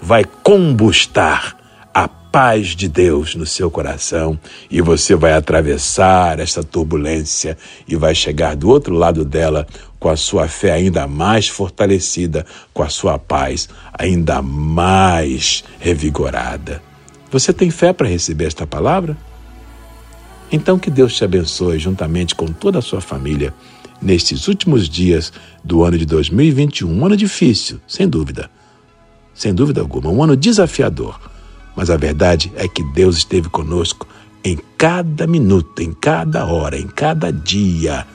vai 0.00 0.24
combustar 0.24 1.56
a 1.94 2.08
paz 2.08 2.68
de 2.68 2.88
Deus 2.88 3.34
no 3.34 3.44
seu 3.44 3.70
coração 3.70 4.38
e 4.70 4.80
você 4.80 5.14
vai 5.14 5.34
atravessar 5.34 6.40
esta 6.40 6.62
turbulência 6.62 7.58
e 7.86 7.94
vai 7.94 8.14
chegar 8.14 8.56
do 8.56 8.68
outro 8.70 8.94
lado 8.94 9.24
dela 9.24 9.66
com 10.00 10.08
a 10.08 10.16
sua 10.16 10.48
fé 10.48 10.72
ainda 10.72 11.06
mais 11.06 11.48
fortalecida, 11.48 12.46
com 12.72 12.82
a 12.82 12.88
sua 12.88 13.18
paz 13.18 13.68
ainda 13.92 14.40
mais 14.40 15.62
revigorada. 15.78 16.82
Você 17.30 17.52
tem 17.52 17.70
fé 17.70 17.92
para 17.92 18.08
receber 18.08 18.46
esta 18.46 18.66
palavra? 18.66 19.16
Então 20.50 20.78
que 20.78 20.90
Deus 20.90 21.14
te 21.14 21.24
abençoe 21.24 21.78
juntamente 21.78 22.34
com 22.34 22.46
toda 22.46 22.78
a 22.78 22.82
sua 22.82 23.00
família 23.00 23.54
nestes 24.00 24.48
últimos 24.48 24.88
dias 24.88 25.32
do 25.62 25.84
ano 25.84 25.96
de 25.96 26.04
2021. 26.04 26.90
Um 26.90 27.06
ano 27.06 27.16
difícil, 27.16 27.78
sem 27.86 28.08
dúvida. 28.08 28.50
Sem 29.34 29.54
dúvida 29.54 29.80
alguma, 29.80 30.10
um 30.10 30.22
ano 30.22 30.36
desafiador. 30.36 31.31
Mas 31.76 31.90
a 31.90 31.96
verdade 31.96 32.52
é 32.56 32.68
que 32.68 32.82
Deus 32.82 33.18
esteve 33.18 33.48
conosco 33.48 34.06
em 34.44 34.58
cada 34.76 35.26
minuto, 35.26 35.82
em 35.82 35.92
cada 35.92 36.46
hora, 36.46 36.78
em 36.78 36.86
cada 36.86 37.32
dia 37.32 38.06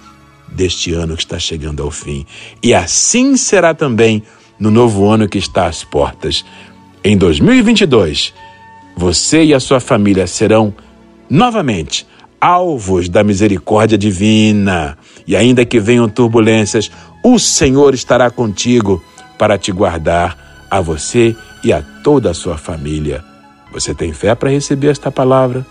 deste 0.47 0.93
ano 0.93 1.15
que 1.15 1.23
está 1.23 1.39
chegando 1.39 1.81
ao 1.83 1.91
fim. 1.91 2.25
E 2.61 2.73
assim 2.73 3.35
será 3.37 3.73
também 3.73 4.23
no 4.59 4.71
novo 4.71 5.07
ano 5.09 5.27
que 5.27 5.37
está 5.37 5.67
às 5.67 5.83
portas. 5.83 6.45
Em 7.03 7.17
2022, 7.17 8.33
você 8.95 9.43
e 9.43 9.53
a 9.53 9.59
sua 9.59 9.79
família 9.79 10.27
serão 10.27 10.73
novamente 11.29 12.05
alvos 12.39 13.09
da 13.09 13.23
misericórdia 13.23 13.97
divina. 13.97 14.97
E 15.25 15.35
ainda 15.35 15.65
que 15.65 15.79
venham 15.79 16.07
turbulências, 16.09 16.91
o 17.23 17.39
Senhor 17.39 17.93
estará 17.93 18.29
contigo 18.29 19.03
para 19.37 19.57
te 19.57 19.71
guardar, 19.71 20.45
a 20.69 20.81
você 20.81 21.33
e 21.63 21.71
a 21.71 21.81
toda 22.03 22.31
a 22.31 22.33
sua 22.33 22.57
família. 22.57 23.23
Você 23.71 23.93
tem 23.93 24.13
fé 24.13 24.33
para 24.35 24.49
receber 24.49 24.87
esta 24.89 25.11
palavra? 25.11 25.65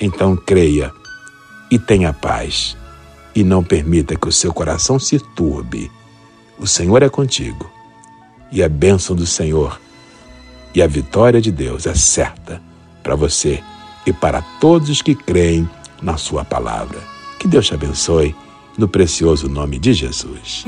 Então 0.00 0.36
creia 0.36 0.92
e 1.70 1.78
tenha 1.78 2.12
paz. 2.12 2.76
e 3.34 3.44
não 3.44 3.62
permita 3.62 4.16
que 4.16 4.28
o 4.28 4.32
seu 4.32 4.52
coração 4.52 4.98
se 4.98 5.18
turbe. 5.18 5.90
O 6.58 6.66
Senhor 6.66 7.00
é 7.02 7.08
contigo 7.08 7.70
e 8.50 8.62
a 8.62 8.68
bênção 8.68 9.14
do 9.14 9.24
Senhor 9.24 9.80
e 10.74 10.82
a 10.82 10.86
vitória 10.86 11.40
de 11.40 11.52
Deus 11.52 11.86
é 11.86 11.94
certa 11.94 12.60
para 13.02 13.14
você 13.14 13.62
e 14.04 14.12
para 14.12 14.42
todos 14.60 14.88
os 14.88 15.00
que 15.00 15.14
creem 15.14 15.68
na 16.02 16.16
Sua 16.16 16.44
palavra. 16.44 16.98
Que 17.38 17.46
Deus 17.46 17.66
te 17.66 17.74
abençoe 17.74 18.34
no 18.80 18.88
precioso 18.88 19.48
nome 19.48 19.78
de 19.78 19.92
Jesus. 19.92 20.64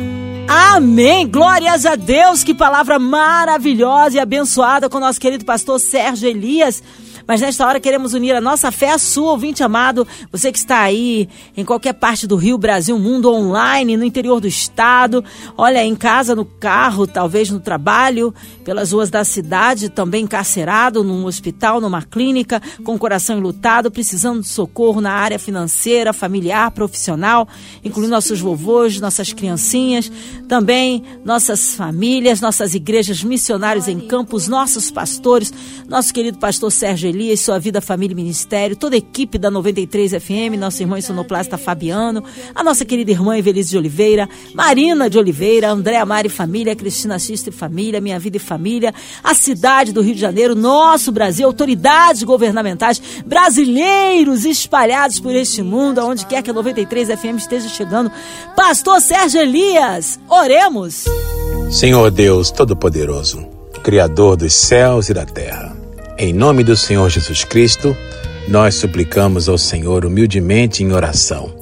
Amém! 0.47 1.27
Glórias 1.27 1.87
a 1.87 1.97
Deus! 1.97 2.45
Que 2.45 2.55
palavra 2.55 2.99
maravilhosa 2.99 4.17
e 4.17 4.21
abençoada 4.21 4.89
com 4.89 4.99
o 4.99 5.01
nosso 5.01 5.19
querido 5.19 5.45
pastor 5.45 5.81
Sérgio 5.81 6.29
Elias. 6.29 6.83
Mas 7.27 7.41
nesta 7.41 7.67
hora 7.67 7.81
queremos 7.81 8.15
unir 8.15 8.35
a 8.35 8.41
nossa 8.41 8.71
fé 8.71 8.91
à 8.93 8.99
sua, 8.99 9.33
ouvinte 9.33 9.63
amado. 9.63 10.07
Você 10.31 10.51
que 10.51 10.59
está 10.59 10.81
aí 10.81 11.29
em 11.57 11.65
qualquer 11.65 11.95
parte 11.95 12.27
do 12.27 12.37
Rio, 12.37 12.59
Brasil, 12.59 12.99
mundo 12.99 13.33
online, 13.33 13.97
no 13.97 14.05
interior 14.05 14.41
do 14.41 14.49
estado, 14.49 15.25
olha, 15.57 15.85
em 15.85 15.95
casa, 15.95 16.35
no 16.35 16.45
carro, 16.45 17.07
talvez 17.07 17.51
no 17.51 17.61
trabalho, 17.61 18.35
pelas 18.65 18.93
ruas 18.93 19.11
da 19.11 19.25
cidade, 19.25 19.89
também 19.89 20.25
encarcerado, 20.25 21.05
num 21.05 21.25
hospital, 21.25 21.81
numa 21.81 22.03
clínica, 22.03 22.61
com 22.85 22.95
o 22.95 22.99
coração 22.99 23.39
enlutado, 23.39 23.91
precisando 23.91 24.41
de 24.41 24.49
socorro 24.49 25.01
na 25.01 25.13
área 25.13 25.39
financeira, 25.39 26.13
familiar, 26.13 26.71
profissional, 26.71 27.49
incluindo 27.85 28.11
nossos 28.11 28.41
vovôs, 28.41 29.01
nossas 29.01 29.33
criancinhas, 29.33 30.11
também 30.49 31.03
nossas 31.25 31.75
famílias, 31.75 32.41
nossas 32.41 32.75
igrejas 32.75 33.23
missionários 33.23 33.89
em 33.89 34.01
campos, 34.01 34.49
nossos 34.49 34.91
pastores, 34.91 35.53
nosso 35.89 36.13
querido 36.13 36.39
pastor 36.39 36.71
Sérgio 36.71 37.12
Elias, 37.13 37.41
sua 37.41 37.59
vida, 37.59 37.81
família 37.81 38.15
e 38.15 38.17
ministério, 38.17 38.75
toda 38.75 38.97
a 38.97 38.99
equipe 38.99 39.39
da 39.39 39.51
93 39.51 40.13
FM, 40.13 40.57
nosso 40.59 40.83
irmão 40.83 41.01
sonoplasta 41.01 41.59
Fabiano, 41.59 42.25
a 42.55 42.65
nossa 42.65 42.85
querida 42.85 43.11
irmã 43.11 43.37
Evelise 43.37 43.71
de 43.71 43.79
Oliveira, 43.79 44.29
Marina 44.55 45.09
de 45.11 45.19
Oliveira, 45.19 45.71
Andréa 45.71 46.07
Mari 46.07 46.29
Família, 46.29 46.75
Cristina 46.75 47.19
Xista 47.19 47.51
e 47.51 47.53
Família, 47.53 48.01
Minha 48.01 48.19
Vida 48.19 48.39
e 48.39 48.41
Família, 48.41 48.95
a 49.23 49.35
cidade 49.35 49.93
do 49.93 50.01
Rio 50.01 50.15
de 50.15 50.21
Janeiro, 50.21 50.55
nosso 50.55 51.13
Brasil, 51.13 51.47
autoridades 51.47 52.23
governamentais, 52.23 53.01
brasileiros 53.27 54.45
espalhados 54.45 55.21
por 55.21 55.35
este 55.35 55.63
mundo, 55.63 56.01
aonde 56.01 56.27
quer 56.27 56.43
que 56.43 56.51
a 56.51 56.55
93 56.55 57.09
FM 57.09 57.37
esteja 57.37 57.69
chegando. 57.69 58.11
Pastor 58.57 59.01
Sérgio 59.01 59.41
Elias, 59.41 60.19
oremos. 60.29 61.05
Senhor 61.71 62.11
Deus 62.11 62.51
Todo-Poderoso, 62.51 63.47
Criador 63.83 64.37
dos 64.37 64.53
céus 64.53 65.09
e 65.09 65.15
da 65.15 65.27
terra. 65.27 65.82
Em 66.23 66.33
nome 66.33 66.63
do 66.63 66.77
Senhor 66.77 67.11
Jesus 67.11 67.43
Cristo, 67.43 67.97
nós 68.47 68.77
suplicamos 68.77 69.49
ao 69.49 69.59
Senhor 69.59 70.05
humildemente 70.05 70.85
em 70.85 70.93
oração, 70.93 71.53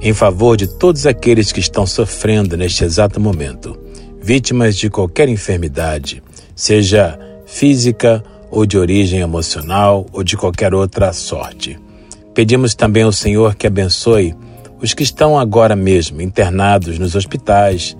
em 0.00 0.14
favor 0.14 0.56
de 0.56 0.68
todos 0.68 1.04
aqueles 1.04 1.50
que 1.50 1.58
estão 1.58 1.84
sofrendo 1.84 2.56
neste 2.56 2.84
exato 2.84 3.18
momento, 3.18 3.76
vítimas 4.22 4.76
de 4.76 4.88
qualquer 4.88 5.28
enfermidade, 5.28 6.22
seja 6.54 7.18
física 7.44 8.22
ou 8.52 8.64
de 8.64 8.78
origem 8.78 9.18
emocional 9.18 10.06
ou 10.12 10.22
de 10.22 10.36
qualquer 10.36 10.72
outra 10.74 11.12
sorte. 11.12 11.76
Pedimos 12.32 12.72
também 12.76 13.02
ao 13.02 13.10
Senhor 13.10 13.56
que 13.56 13.66
abençoe 13.66 14.32
os 14.80 14.94
que 14.94 15.02
estão 15.02 15.36
agora 15.36 15.74
mesmo 15.74 16.22
internados 16.22 17.00
nos 17.00 17.16
hospitais, 17.16 17.96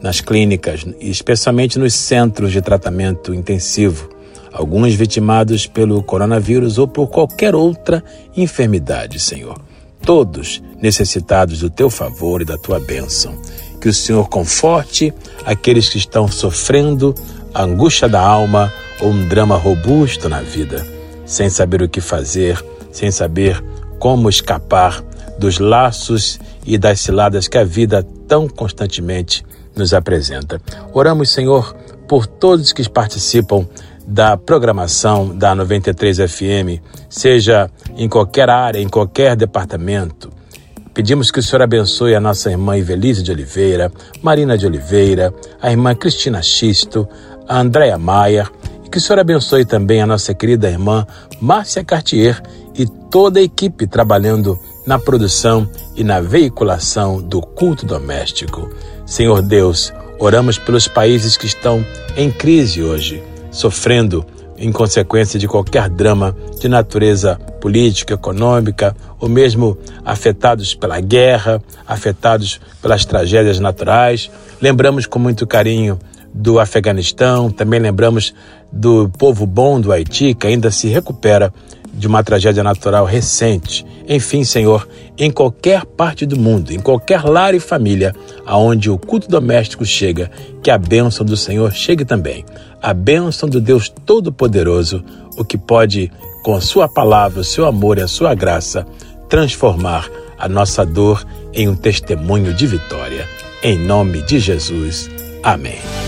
nas 0.00 0.20
clínicas 0.20 0.86
e 1.00 1.10
especialmente 1.10 1.76
nos 1.76 1.92
centros 1.92 2.52
de 2.52 2.62
tratamento 2.62 3.34
intensivo 3.34 4.14
alguns 4.56 4.94
vitimados 4.94 5.66
pelo 5.66 6.02
coronavírus 6.02 6.78
ou 6.78 6.88
por 6.88 7.08
qualquer 7.08 7.54
outra 7.54 8.02
enfermidade, 8.34 9.20
Senhor. 9.20 9.60
Todos 10.00 10.62
necessitados 10.80 11.60
do 11.60 11.68
teu 11.68 11.90
favor 11.90 12.40
e 12.40 12.44
da 12.44 12.56
tua 12.56 12.80
bênção. 12.80 13.36
Que 13.80 13.88
o 13.88 13.94
Senhor 13.94 14.28
conforte 14.30 15.12
aqueles 15.44 15.90
que 15.90 15.98
estão 15.98 16.26
sofrendo 16.26 17.14
a 17.52 17.64
angústia 17.64 18.08
da 18.08 18.20
alma 18.20 18.72
ou 19.00 19.10
um 19.10 19.28
drama 19.28 19.56
robusto 19.56 20.26
na 20.28 20.40
vida, 20.40 20.86
sem 21.26 21.50
saber 21.50 21.82
o 21.82 21.88
que 21.88 22.00
fazer, 22.00 22.64
sem 22.90 23.10
saber 23.10 23.62
como 23.98 24.28
escapar 24.28 25.02
dos 25.38 25.58
laços 25.58 26.40
e 26.64 26.78
das 26.78 27.00
ciladas 27.00 27.46
que 27.46 27.58
a 27.58 27.64
vida 27.64 28.02
tão 28.26 28.48
constantemente 28.48 29.44
nos 29.76 29.92
apresenta. 29.92 30.60
Oramos, 30.94 31.30
Senhor, 31.30 31.76
por 32.08 32.26
todos 32.26 32.72
que 32.72 32.88
participam 32.88 33.66
da 34.06 34.36
programação 34.36 35.36
da 35.36 35.54
93 35.54 36.18
FM, 36.18 36.80
seja 37.08 37.68
em 37.96 38.08
qualquer 38.08 38.48
área, 38.48 38.78
em 38.78 38.88
qualquer 38.88 39.34
departamento. 39.34 40.30
Pedimos 40.94 41.30
que 41.30 41.40
o 41.40 41.42
Senhor 41.42 41.62
abençoe 41.62 42.14
a 42.14 42.20
nossa 42.20 42.50
irmã 42.50 42.78
Ivelise 42.78 43.22
de 43.22 43.32
Oliveira, 43.32 43.92
Marina 44.22 44.56
de 44.56 44.64
Oliveira, 44.64 45.34
a 45.60 45.70
irmã 45.70 45.94
Cristina 45.94 46.40
Xisto, 46.40 47.06
a 47.48 47.60
Andréa 47.60 47.98
Maia, 47.98 48.48
e 48.84 48.88
que 48.88 48.96
o 48.96 49.00
Senhor 49.00 49.18
abençoe 49.18 49.64
também 49.64 50.00
a 50.00 50.06
nossa 50.06 50.32
querida 50.32 50.70
irmã 50.70 51.06
Márcia 51.40 51.84
Cartier 51.84 52.40
e 52.74 52.86
toda 52.86 53.40
a 53.40 53.42
equipe 53.42 53.86
trabalhando 53.86 54.58
na 54.86 54.98
produção 54.98 55.68
e 55.96 56.04
na 56.04 56.20
veiculação 56.20 57.20
do 57.20 57.40
culto 57.40 57.84
doméstico. 57.84 58.70
Senhor 59.04 59.42
Deus, 59.42 59.92
oramos 60.18 60.58
pelos 60.58 60.86
países 60.86 61.36
que 61.36 61.46
estão 61.46 61.84
em 62.16 62.30
crise 62.30 62.82
hoje 62.82 63.22
sofrendo 63.56 64.24
em 64.58 64.70
consequência 64.70 65.38
de 65.38 65.48
qualquer 65.48 65.88
drama 65.88 66.36
de 66.60 66.68
natureza 66.68 67.36
política, 67.60 68.14
econômica, 68.14 68.94
ou 69.18 69.28
mesmo 69.28 69.78
afetados 70.04 70.74
pela 70.74 71.00
guerra, 71.00 71.62
afetados 71.86 72.60
pelas 72.82 73.04
tragédias 73.06 73.58
naturais. 73.58 74.30
Lembramos 74.60 75.06
com 75.06 75.18
muito 75.18 75.46
carinho 75.46 75.98
do 76.32 76.60
Afeganistão, 76.60 77.50
também 77.50 77.80
lembramos 77.80 78.34
do 78.70 79.08
povo 79.08 79.46
bom 79.46 79.80
do 79.80 79.90
Haiti, 79.90 80.34
que 80.34 80.46
ainda 80.46 80.70
se 80.70 80.88
recupera 80.88 81.52
de 81.96 82.06
uma 82.06 82.22
tragédia 82.22 82.62
natural 82.62 83.04
recente. 83.04 83.84
Enfim, 84.08 84.44
Senhor, 84.44 84.86
em 85.18 85.30
qualquer 85.30 85.84
parte 85.84 86.26
do 86.26 86.38
mundo, 86.38 86.72
em 86.72 86.78
qualquer 86.78 87.24
lar 87.24 87.54
e 87.54 87.60
família 87.60 88.14
aonde 88.44 88.90
o 88.90 88.98
culto 88.98 89.28
doméstico 89.28 89.84
chega, 89.84 90.30
que 90.62 90.70
a 90.70 90.78
bênção 90.78 91.24
do 91.24 91.36
Senhor 91.36 91.72
chegue 91.72 92.04
também. 92.04 92.44
A 92.82 92.92
bênção 92.92 93.48
do 93.48 93.60
Deus 93.60 93.88
Todo-Poderoso, 93.88 95.02
o 95.36 95.44
que 95.44 95.58
pode, 95.58 96.12
com 96.44 96.60
sua 96.60 96.88
palavra, 96.88 97.40
o 97.40 97.44
seu 97.44 97.66
amor 97.66 97.98
e 97.98 98.02
a 98.02 98.08
sua 98.08 98.34
graça, 98.34 98.86
transformar 99.28 100.08
a 100.38 100.48
nossa 100.48 100.84
dor 100.84 101.26
em 101.52 101.68
um 101.68 101.74
testemunho 101.74 102.52
de 102.52 102.66
vitória. 102.66 103.26
Em 103.62 103.78
nome 103.78 104.22
de 104.22 104.38
Jesus. 104.38 105.10
Amém. 105.42 106.05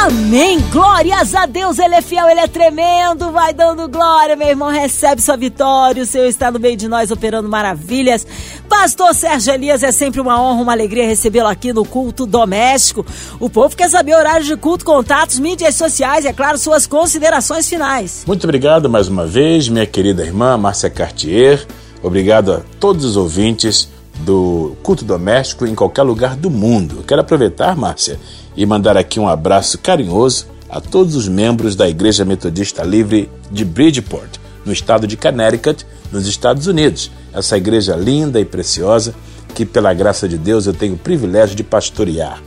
Amém! 0.00 0.60
Glórias 0.70 1.34
a 1.34 1.44
Deus, 1.44 1.76
Ele 1.76 1.96
é 1.96 2.00
fiel, 2.00 2.28
Ele 2.28 2.38
é 2.38 2.46
tremendo, 2.46 3.32
vai 3.32 3.52
dando 3.52 3.88
glória, 3.88 4.36
meu 4.36 4.46
irmão, 4.46 4.70
recebe 4.70 5.20
sua 5.20 5.36
vitória, 5.36 6.04
o 6.04 6.06
Senhor 6.06 6.26
está 6.26 6.52
no 6.52 6.60
meio 6.60 6.76
de 6.76 6.86
nós 6.86 7.10
operando 7.10 7.48
maravilhas. 7.48 8.24
Pastor 8.68 9.12
Sérgio 9.12 9.52
Elias, 9.52 9.82
é 9.82 9.90
sempre 9.90 10.20
uma 10.20 10.40
honra, 10.40 10.62
uma 10.62 10.72
alegria 10.72 11.04
recebê-lo 11.04 11.48
aqui 11.48 11.72
no 11.72 11.84
culto 11.84 12.26
doméstico. 12.26 13.04
O 13.40 13.50
povo 13.50 13.76
quer 13.76 13.90
saber 13.90 14.14
horários 14.14 14.46
de 14.46 14.56
culto, 14.56 14.84
contatos, 14.84 15.40
mídias 15.40 15.74
sociais 15.74 16.24
e, 16.24 16.28
é 16.28 16.32
claro, 16.32 16.58
suas 16.58 16.86
considerações 16.86 17.68
finais. 17.68 18.22
Muito 18.24 18.44
obrigado 18.44 18.88
mais 18.88 19.08
uma 19.08 19.26
vez, 19.26 19.68
minha 19.68 19.86
querida 19.86 20.22
irmã 20.22 20.56
Márcia 20.56 20.88
Cartier. 20.88 21.66
Obrigado 22.04 22.52
a 22.52 22.60
todos 22.78 23.04
os 23.04 23.16
ouvintes 23.16 23.88
do 24.20 24.76
culto 24.82 25.04
doméstico 25.04 25.66
em 25.66 25.74
qualquer 25.74 26.02
lugar 26.02 26.36
do 26.36 26.50
mundo. 26.50 27.04
Quero 27.06 27.20
aproveitar, 27.20 27.76
Márcia, 27.76 28.18
e 28.56 28.66
mandar 28.66 28.96
aqui 28.96 29.20
um 29.20 29.28
abraço 29.28 29.78
carinhoso 29.78 30.46
a 30.68 30.80
todos 30.80 31.14
os 31.14 31.28
membros 31.28 31.74
da 31.74 31.88
Igreja 31.88 32.24
Metodista 32.24 32.82
Livre 32.82 33.30
de 33.50 33.64
Bridgeport, 33.64 34.36
no 34.64 34.72
estado 34.72 35.06
de 35.06 35.16
Connecticut, 35.16 35.86
nos 36.12 36.26
Estados 36.26 36.66
Unidos. 36.66 37.10
Essa 37.32 37.56
igreja 37.56 37.96
linda 37.96 38.40
e 38.40 38.44
preciosa 38.44 39.14
que, 39.54 39.64
pela 39.64 39.94
graça 39.94 40.28
de 40.28 40.36
Deus, 40.36 40.66
eu 40.66 40.74
tenho 40.74 40.94
o 40.94 40.98
privilégio 40.98 41.56
de 41.56 41.62
pastorear. 41.62 42.42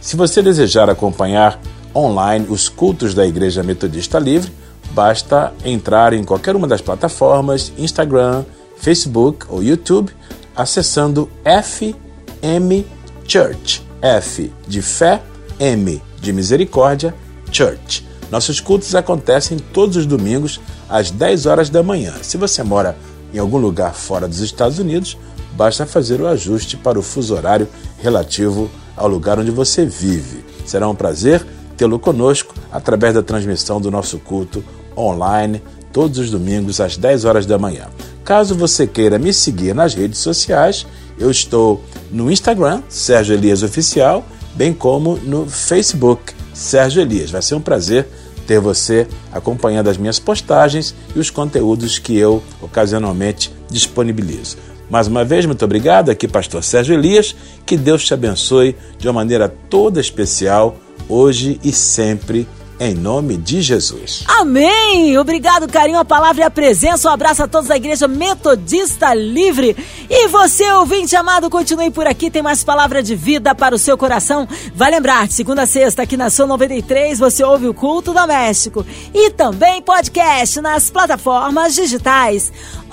Se 0.00 0.16
você 0.16 0.42
desejar 0.42 0.90
acompanhar 0.90 1.58
online 1.94 2.46
os 2.48 2.68
cultos 2.68 3.14
da 3.14 3.26
Igreja 3.26 3.62
Metodista 3.62 4.18
Livre, 4.18 4.52
basta 4.90 5.52
entrar 5.64 6.12
em 6.12 6.24
qualquer 6.24 6.54
uma 6.54 6.66
das 6.66 6.80
plataformas, 6.80 7.72
Instagram, 7.78 8.44
Facebook 8.76 9.46
ou 9.48 9.62
YouTube, 9.62 10.12
acessando 10.56 11.28
FM 11.44 12.86
Church. 13.26 13.82
F 14.00 14.52
de 14.68 14.82
fé, 14.82 15.22
M 15.58 16.02
de 16.20 16.32
Misericórdia 16.32 17.14
Church. 17.50 18.06
Nossos 18.30 18.60
cultos 18.60 18.94
acontecem 18.94 19.58
todos 19.58 19.96
os 19.96 20.06
domingos 20.06 20.60
às 20.88 21.10
10 21.10 21.46
horas 21.46 21.70
da 21.70 21.82
manhã. 21.82 22.14
Se 22.22 22.36
você 22.36 22.62
mora 22.62 22.96
em 23.32 23.38
algum 23.38 23.58
lugar 23.58 23.94
fora 23.94 24.28
dos 24.28 24.40
Estados 24.40 24.78
Unidos, 24.78 25.16
basta 25.52 25.86
fazer 25.86 26.20
o 26.20 26.26
ajuste 26.26 26.76
para 26.76 26.98
o 26.98 27.02
fuso 27.02 27.34
horário 27.34 27.68
relativo 27.98 28.70
ao 28.96 29.08
lugar 29.08 29.38
onde 29.38 29.50
você 29.50 29.86
vive. 29.86 30.44
Será 30.66 30.88
um 30.88 30.94
prazer 30.94 31.44
tê-lo 31.76 31.98
conosco 31.98 32.54
através 32.70 33.14
da 33.14 33.22
transmissão 33.22 33.80
do 33.80 33.90
nosso 33.90 34.18
culto 34.18 34.62
online 34.96 35.62
todos 35.94 36.18
os 36.18 36.28
domingos 36.28 36.80
às 36.80 36.96
10 36.96 37.24
horas 37.24 37.46
da 37.46 37.56
manhã. 37.56 37.86
Caso 38.24 38.56
você 38.56 38.84
queira 38.84 39.16
me 39.16 39.32
seguir 39.32 39.74
nas 39.74 39.94
redes 39.94 40.18
sociais, 40.18 40.84
Eu 41.16 41.30
estou 41.30 41.80
no 42.10 42.28
Instagram, 42.28 42.82
Sérgio 42.88 43.36
Elias 43.36 43.62
Oficial, 43.62 44.26
bem 44.56 44.74
como 44.74 45.16
no 45.18 45.46
Facebook, 45.46 46.34
Sérgio 46.52 47.00
Elias. 47.00 47.30
Vai 47.30 47.40
ser 47.40 47.54
um 47.54 47.60
prazer 47.60 48.08
ter 48.48 48.58
você 48.58 49.06
acompanhando 49.32 49.88
as 49.88 49.96
minhas 49.96 50.18
postagens 50.18 50.92
e 51.14 51.20
os 51.20 51.30
conteúdos 51.30 52.00
que 52.00 52.16
eu 52.18 52.42
ocasionalmente 52.60 53.54
disponibilizo. 53.70 54.56
Mais 54.90 55.06
uma 55.06 55.24
vez, 55.24 55.46
muito 55.46 55.64
obrigado. 55.64 56.10
Aqui, 56.10 56.26
Pastor 56.26 56.64
Sérgio 56.64 56.94
Elias. 56.94 57.32
Que 57.64 57.76
Deus 57.76 58.04
te 58.04 58.12
abençoe 58.12 58.74
de 58.98 59.06
uma 59.06 59.14
maneira 59.14 59.48
toda 59.70 60.00
especial, 60.00 60.76
hoje 61.08 61.60
e 61.62 61.70
sempre 61.70 62.48
em 62.78 62.94
nome 62.94 63.36
de 63.36 63.62
Jesus. 63.62 64.24
Amém! 64.26 65.16
Obrigado, 65.18 65.68
carinho, 65.68 65.98
a 65.98 66.04
palavra 66.04 66.42
e 66.42 66.44
a 66.44 66.50
presença. 66.50 67.08
Um 67.08 67.12
abraço 67.12 67.42
a 67.42 67.48
todos 67.48 67.68
da 67.68 67.76
Igreja 67.76 68.08
Metodista 68.08 69.14
Livre. 69.14 69.76
E 70.10 70.28
você, 70.28 70.70
ouvinte 70.72 71.14
amado, 71.14 71.48
continue 71.48 71.90
por 71.90 72.06
aqui. 72.06 72.30
Tem 72.30 72.42
mais 72.42 72.64
palavra 72.64 73.02
de 73.02 73.14
vida 73.14 73.54
para 73.54 73.74
o 73.74 73.78
seu 73.78 73.96
coração. 73.96 74.48
Vai 74.74 74.90
lembrar, 74.90 75.28
segunda 75.28 75.62
a 75.62 75.66
sexta, 75.66 76.02
aqui 76.02 76.16
na 76.16 76.30
Sua 76.30 76.46
93, 76.46 77.18
você 77.18 77.44
ouve 77.44 77.68
o 77.68 77.74
culto 77.74 78.12
doméstico. 78.12 78.84
E 79.14 79.30
também 79.30 79.80
podcast 79.80 80.60
nas 80.60 80.90
plataformas 80.90 81.74
digitais. 81.74 82.52